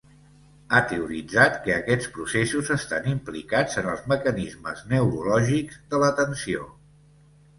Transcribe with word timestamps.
Ha 0.69 0.77
teoritzat 0.91 1.57
que 1.65 1.73
aquests 1.73 2.07
processos 2.15 2.71
estan 2.77 3.05
implicats 3.11 3.77
en 3.81 3.89
els 3.91 4.01
mecanismes 4.13 4.81
neurològics 4.95 5.77
de 5.93 6.03
l'atenció. 6.05 6.65